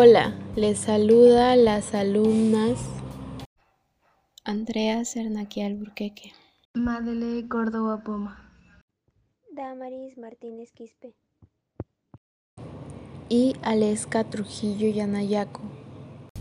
[0.00, 2.78] Hola, les saluda las alumnas
[4.44, 6.32] Andrea Cernaquia Alburqueque,
[6.72, 8.48] Madele Córdoba Poma,
[9.50, 11.16] Damaris Martínez Quispe.
[13.28, 15.62] Y Aleska Trujillo Yanayaco,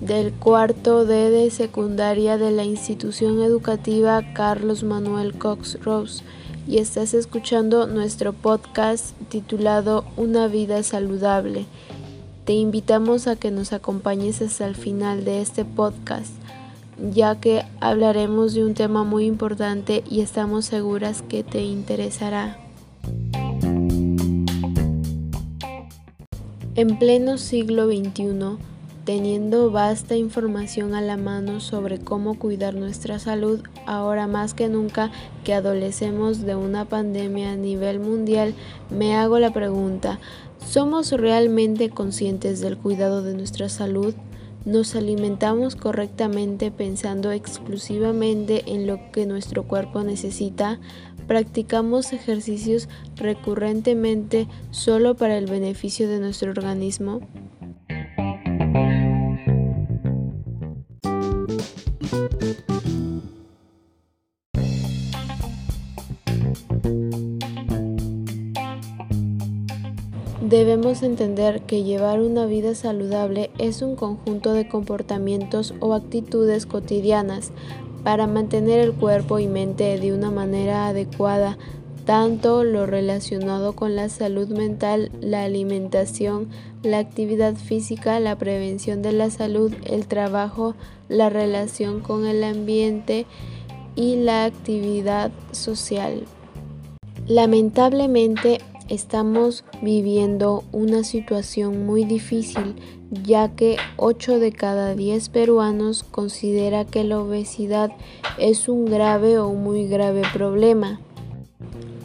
[0.01, 6.23] del cuarto D de secundaria de la institución educativa Carlos Manuel Cox Rose.
[6.67, 11.65] Y estás escuchando nuestro podcast titulado Una vida saludable.
[12.47, 16.31] Te invitamos a que nos acompañes hasta el final de este podcast,
[17.11, 22.57] ya que hablaremos de un tema muy importante y estamos seguras que te interesará.
[26.75, 28.57] En pleno siglo XXI,
[29.03, 35.11] teniendo vasta información a la mano sobre cómo cuidar nuestra salud, ahora más que nunca
[35.45, 38.53] que adolecemos de una pandemia a nivel mundial,
[38.89, 40.19] me hago la pregunta,
[40.69, 44.13] ¿somos realmente conscientes del cuidado de nuestra salud?
[44.65, 50.79] ¿Nos alimentamos correctamente pensando exclusivamente en lo que nuestro cuerpo necesita?
[51.27, 52.87] practicamos ejercicios
[53.17, 57.19] recurrentemente solo para el beneficio de nuestro organismo?
[70.47, 77.51] Debemos entender que llevar una vida saludable es un conjunto de comportamientos o actitudes cotidianas
[78.05, 81.57] para mantener el cuerpo y mente de una manera adecuada,
[82.05, 86.47] tanto lo relacionado con la salud mental, la alimentación,
[86.81, 90.75] la actividad física, la prevención de la salud, el trabajo,
[91.09, 93.25] la relación con el ambiente
[93.97, 96.23] y la actividad social.
[97.27, 102.75] Lamentablemente, estamos viviendo una situación muy difícil
[103.11, 107.91] ya que 8 de cada 10 peruanos considera que la obesidad
[108.37, 110.99] es un grave o muy grave problema.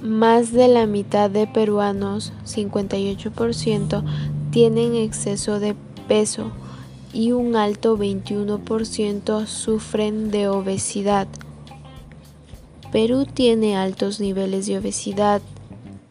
[0.00, 4.04] Más de la mitad de peruanos, 58%,
[4.50, 5.74] tienen exceso de
[6.08, 6.52] peso
[7.12, 11.28] y un alto 21% sufren de obesidad.
[12.90, 15.40] Perú tiene altos niveles de obesidad.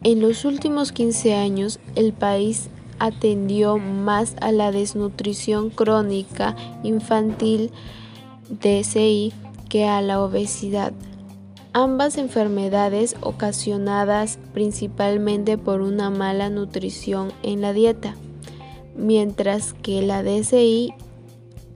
[0.04, 2.68] En los últimos 15 años, el país
[2.98, 7.70] atendió más a la desnutrición crónica infantil
[8.48, 9.32] DSI
[9.68, 10.92] que a la obesidad.
[11.72, 18.16] Ambas enfermedades ocasionadas principalmente por una mala nutrición en la dieta,
[18.96, 20.94] mientras que la DSI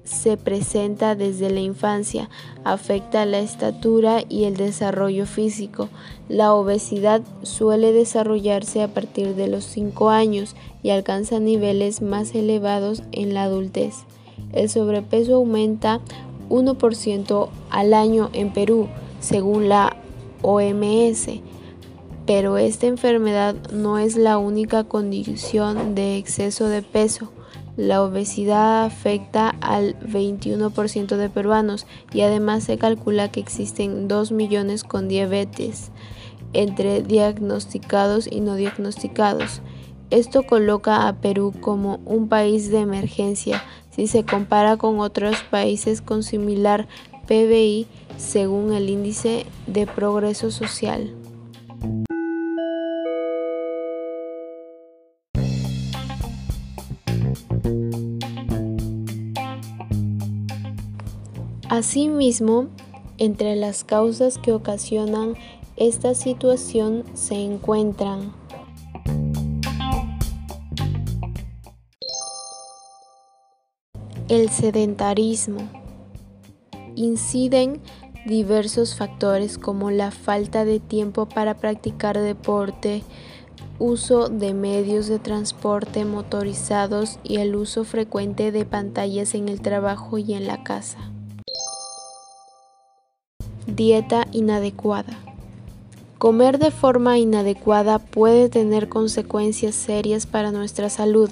[0.07, 2.31] se presenta desde la infancia,
[2.65, 5.89] afecta la estatura y el desarrollo físico.
[6.29, 13.03] La obesidad suele desarrollarse a partir de los 5 años y alcanza niveles más elevados
[13.13, 14.05] en la adultez.
[14.53, 16.01] El sobrepeso aumenta
[16.49, 18.89] 1% al año en Perú,
[19.21, 19.97] según la
[20.43, 21.41] OMS.
[22.27, 27.31] Pero esta enfermedad no es la única condición de exceso de peso.
[27.77, 34.83] La obesidad afecta al 21% de peruanos y además se calcula que existen 2 millones
[34.83, 35.91] con diabetes
[36.55, 39.61] entre diagnosticados y no diagnosticados.
[40.09, 46.01] Esto coloca a Perú como un país de emergencia si se compara con otros países
[46.01, 46.87] con similar
[47.27, 51.13] PBI según el índice de progreso social.
[61.69, 62.69] Asimismo,
[63.19, 65.35] entre las causas que ocasionan
[65.77, 68.33] esta situación se encuentran
[74.29, 75.69] el sedentarismo.
[76.95, 77.81] Inciden
[78.27, 83.03] diversos factores como la falta de tiempo para practicar deporte,
[83.81, 90.17] uso de medios de transporte motorizados y el uso frecuente de pantallas en el trabajo
[90.19, 91.11] y en la casa.
[93.67, 95.19] Dieta inadecuada.
[96.19, 101.31] Comer de forma inadecuada puede tener consecuencias serias para nuestra salud.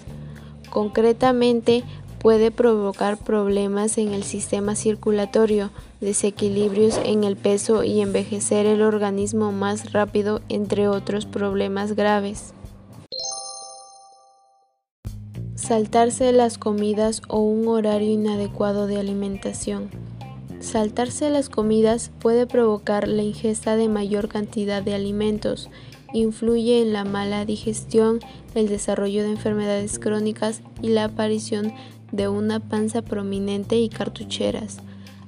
[0.68, 1.84] Concretamente,
[2.18, 5.70] puede provocar problemas en el sistema circulatorio,
[6.00, 12.52] desequilibrios en el peso y envejecer el organismo más rápido, entre otros problemas graves.
[15.54, 20.03] Saltarse las comidas o un horario inadecuado de alimentación.
[20.64, 25.68] Saltarse las comidas puede provocar la ingesta de mayor cantidad de alimentos,
[26.14, 28.18] influye en la mala digestión,
[28.54, 31.74] el desarrollo de enfermedades crónicas y la aparición
[32.12, 34.78] de una panza prominente y cartucheras.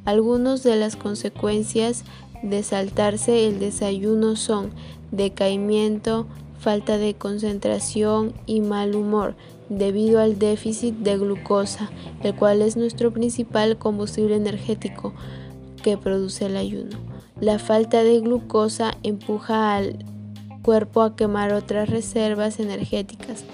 [0.07, 2.05] Algunas de las consecuencias
[2.43, 4.71] de saltarse el desayuno son
[5.13, 6.27] decaimiento,
[6.59, 9.37] falta de concentración y mal humor
[9.69, 11.91] debido al déficit de glucosa,
[12.23, 15.13] el cual es nuestro principal combustible energético
[15.83, 16.99] que produce el ayuno.
[17.41, 20.05] La falta de glucosa empuja al
[20.63, 23.45] cuerpo a quemar otras reservas energéticas,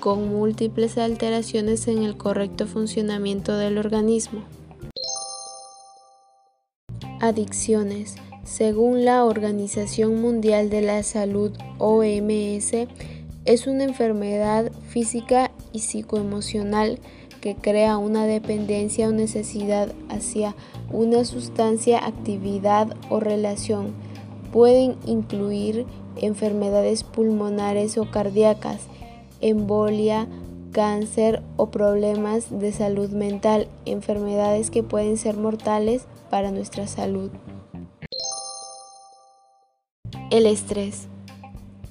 [0.00, 4.42] con múltiples alteraciones en el correcto funcionamiento del organismo.
[7.20, 8.16] Adicciones.
[8.44, 12.86] Según la Organización Mundial de la Salud OMS,
[13.46, 16.98] es una enfermedad física y psicoemocional
[17.40, 20.56] que crea una dependencia o necesidad hacia
[20.90, 23.94] una sustancia, actividad o relación.
[24.52, 28.80] Pueden incluir enfermedades pulmonares o cardíacas,
[29.40, 30.26] embolia,
[30.72, 37.30] cáncer o problemas de salud mental, enfermedades que pueden ser mortales para nuestra salud.
[40.30, 41.06] El estrés.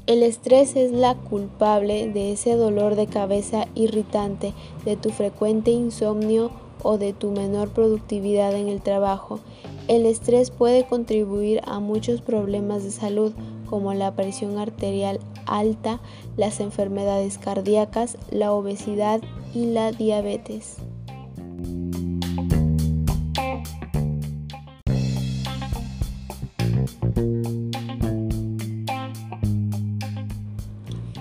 [0.07, 4.53] El estrés es la culpable de ese dolor de cabeza irritante,
[4.85, 6.51] de tu frecuente insomnio
[6.83, 9.39] o de tu menor productividad en el trabajo.
[9.87, 13.33] El estrés puede contribuir a muchos problemas de salud
[13.67, 15.99] como la presión arterial alta,
[16.37, 19.21] las enfermedades cardíacas, la obesidad
[19.55, 20.77] y la diabetes.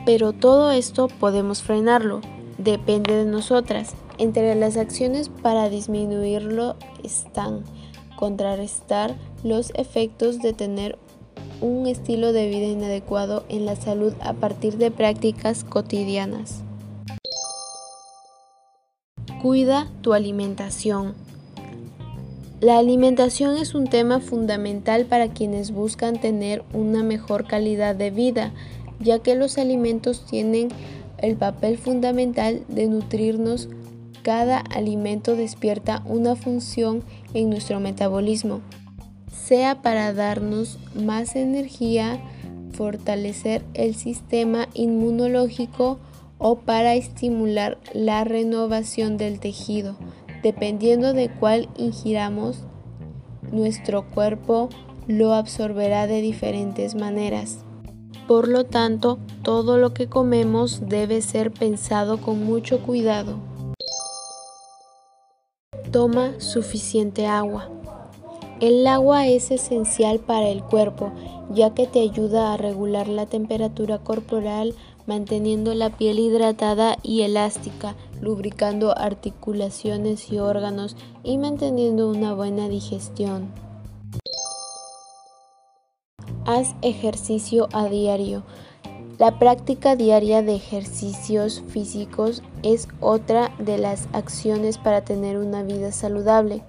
[0.04, 2.20] Pero todo esto podemos frenarlo,
[2.58, 3.94] depende de nosotras.
[4.18, 7.64] Entre las acciones para disminuirlo están
[8.16, 10.98] contrarrestar los efectos de tener
[11.60, 16.62] un estilo de vida inadecuado en la salud a partir de prácticas cotidianas.
[19.42, 21.14] Cuida tu alimentación.
[22.60, 28.52] La alimentación es un tema fundamental para quienes buscan tener una mejor calidad de vida
[29.04, 30.68] ya que los alimentos tienen
[31.18, 33.68] el papel fundamental de nutrirnos.
[34.22, 37.02] Cada alimento despierta una función
[37.34, 38.62] en nuestro metabolismo,
[39.30, 42.18] sea para darnos más energía,
[42.72, 45.98] fortalecer el sistema inmunológico
[46.38, 49.96] o para estimular la renovación del tejido.
[50.42, 52.64] Dependiendo de cuál ingiramos,
[53.52, 54.68] nuestro cuerpo
[55.06, 57.64] lo absorberá de diferentes maneras.
[58.26, 63.36] Por lo tanto, todo lo que comemos debe ser pensado con mucho cuidado.
[65.90, 67.68] Toma suficiente agua.
[68.60, 71.12] El agua es esencial para el cuerpo,
[71.52, 74.74] ya que te ayuda a regular la temperatura corporal,
[75.06, 83.52] manteniendo la piel hidratada y elástica, lubricando articulaciones y órganos y manteniendo una buena digestión.
[86.46, 88.42] Haz ejercicio a diario.
[89.18, 95.90] La práctica diaria de ejercicios físicos es otra de las acciones para tener una vida
[95.90, 96.62] saludable,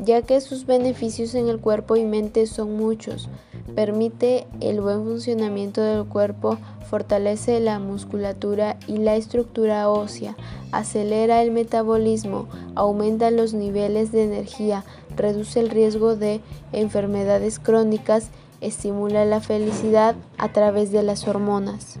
[0.00, 3.28] ya que sus beneficios en el cuerpo y mente son muchos.
[3.74, 6.56] Permite el buen funcionamiento del cuerpo,
[6.88, 10.36] fortalece la musculatura y la estructura ósea,
[10.70, 12.46] acelera el metabolismo,
[12.76, 14.84] aumenta los niveles de energía,
[15.16, 21.98] reduce el riesgo de enfermedades crónicas estimula la felicidad a través de las hormonas.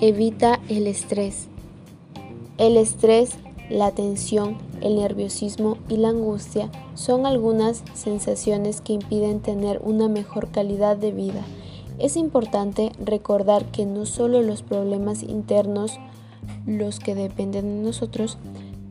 [0.00, 1.48] Evita el estrés.
[2.58, 3.38] El estrés,
[3.70, 10.50] la tensión, el nerviosismo y la angustia son algunas sensaciones que impiden tener una mejor
[10.50, 11.42] calidad de vida.
[11.98, 15.98] Es importante recordar que no solo los problemas internos,
[16.66, 18.38] los que dependen de nosotros,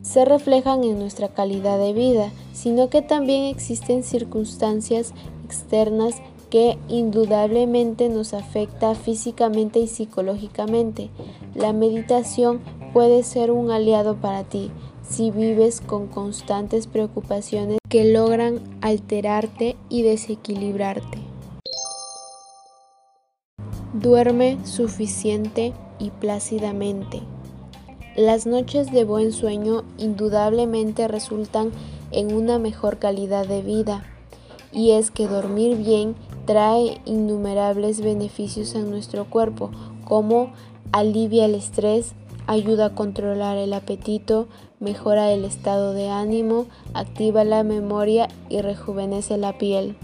[0.06, 6.22] se reflejan en nuestra calidad de vida, sino que también existen circunstancias externas
[6.52, 11.10] que indudablemente nos afecta físicamente y psicológicamente.
[11.56, 12.62] La meditación
[12.94, 14.70] puede ser un aliado para ti
[15.02, 21.18] si vives con constantes preocupaciones que logran alterarte y desequilibrarte.
[23.94, 27.22] Duerme suficiente y plácidamente.
[28.16, 31.72] Las noches de buen sueño indudablemente resultan
[32.12, 34.06] en una mejor calidad de vida,
[34.72, 39.70] y es que dormir bien trae innumerables beneficios a nuestro cuerpo,
[40.06, 40.54] como
[40.94, 42.14] alivia el estrés,
[42.48, 44.48] ayuda a controlar el apetito,
[44.80, 49.98] mejora el estado de ánimo, activa la memoria y rejuvenece la piel.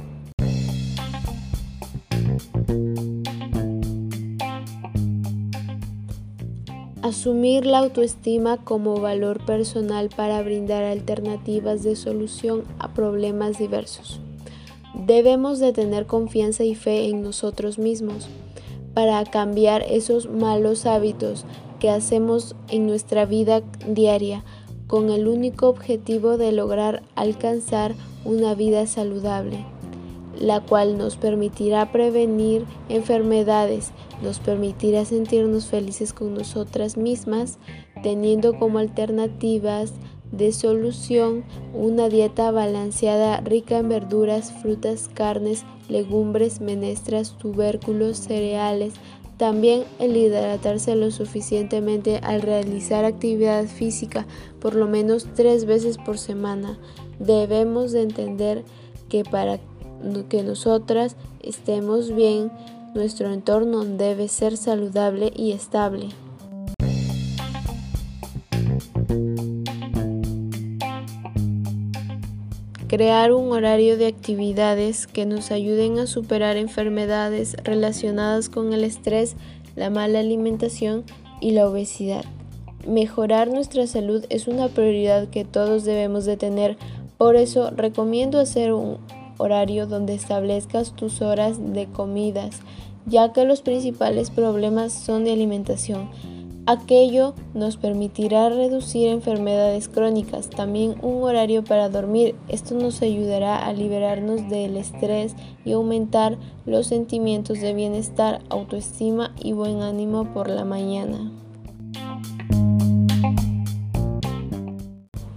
[7.11, 14.21] Asumir la autoestima como valor personal para brindar alternativas de solución a problemas diversos.
[14.93, 18.29] Debemos de tener confianza y fe en nosotros mismos
[18.93, 21.43] para cambiar esos malos hábitos
[21.81, 24.45] que hacemos en nuestra vida diaria
[24.87, 29.65] con el único objetivo de lograr alcanzar una vida saludable,
[30.39, 37.57] la cual nos permitirá prevenir enfermedades, nos permitirá sentirnos felices con nosotras mismas,
[38.03, 39.93] teniendo como alternativas
[40.31, 48.93] de solución una dieta balanceada rica en verduras, frutas, carnes, legumbres, menestras, tubérculos, cereales,
[49.41, 54.27] también el hidratarse lo suficientemente al realizar actividad física
[54.59, 56.77] por lo menos tres veces por semana.
[57.17, 58.63] Debemos de entender
[59.09, 59.59] que para
[60.29, 62.51] que nosotras estemos bien,
[62.93, 66.09] nuestro entorno debe ser saludable y estable.
[72.87, 79.37] Crear un horario de actividades que nos ayuden a superar enfermedades relacionadas con el estrés,
[79.77, 81.05] la mala alimentación
[81.39, 82.25] y la obesidad.
[82.85, 86.77] Mejorar nuestra salud es una prioridad que todos debemos de tener,
[87.17, 88.97] por eso recomiendo hacer un
[89.41, 92.61] horario donde establezcas tus horas de comidas,
[93.05, 96.09] ya que los principales problemas son de alimentación
[96.67, 102.35] Aquello nos permitirá reducir enfermedades crónicas, también un horario para dormir.
[102.49, 109.53] Esto nos ayudará a liberarnos del estrés y aumentar los sentimientos de bienestar, autoestima y
[109.53, 111.31] buen ánimo por la mañana.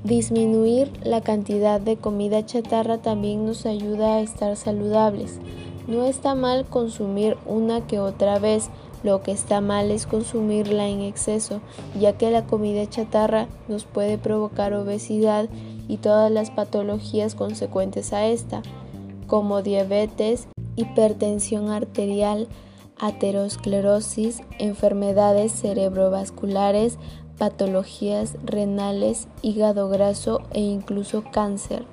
[0.05, 5.39] Disminuir la cantidad de comida chatarra también nos ayuda a estar saludables.
[5.87, 8.69] No está mal consumir una que otra vez,
[9.03, 11.63] lo que está mal es consumirla en exceso,
[11.99, 15.49] ya que la comida chatarra nos puede provocar obesidad
[15.89, 18.61] y todas las patologías consecuentes a esta,
[19.27, 22.47] como diabetes, hipertensión arterial,
[22.99, 26.99] aterosclerosis, enfermedades cerebrovasculares,
[27.39, 31.85] patologías renales, hígado graso e incluso cáncer.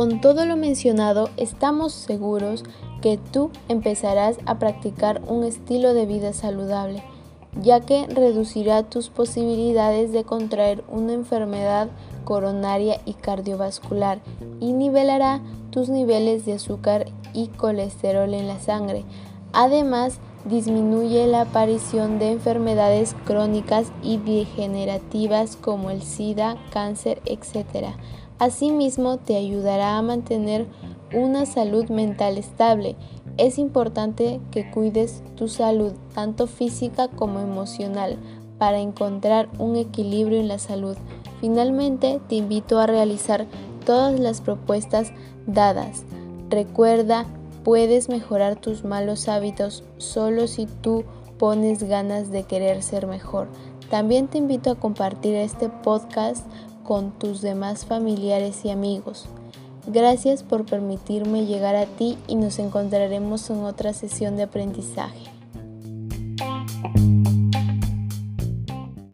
[0.00, 2.64] Con todo lo mencionado, estamos seguros
[3.02, 7.02] que tú empezarás a practicar un estilo de vida saludable,
[7.62, 11.88] ya que reducirá tus posibilidades de contraer una enfermedad
[12.24, 14.20] coronaria y cardiovascular
[14.60, 15.40] y nivelará
[15.70, 19.04] tus niveles de azúcar y colesterol en la sangre.
[19.52, 27.94] Además, disminuye la aparición de enfermedades crónicas y degenerativas como el SIDA, cáncer, etc.
[28.38, 30.66] Asimismo, te ayudará a mantener
[31.12, 32.96] una salud mental estable.
[33.40, 38.18] Es importante que cuides tu salud, tanto física como emocional,
[38.58, 40.94] para encontrar un equilibrio en la salud.
[41.40, 43.46] Finalmente, te invito a realizar
[43.86, 45.12] todas las propuestas
[45.46, 46.04] dadas.
[46.50, 47.24] Recuerda,
[47.64, 51.04] puedes mejorar tus malos hábitos solo si tú
[51.38, 53.48] pones ganas de querer ser mejor.
[53.88, 56.46] También te invito a compartir este podcast
[56.84, 59.30] con tus demás familiares y amigos.
[59.86, 65.29] Gracias por permitirme llegar a ti y nos encontraremos en otra sesión de aprendizaje.